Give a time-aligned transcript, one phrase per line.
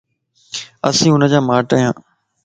[0.87, 1.89] اسين ھنجا ماٽ ايا